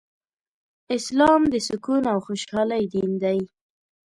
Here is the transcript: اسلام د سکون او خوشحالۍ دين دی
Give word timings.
اسلام 0.97 1.41
د 1.53 1.55
سکون 1.67 2.03
او 2.13 2.17
خوشحالۍ 2.25 2.83
دين 2.93 3.11
دی 3.23 3.39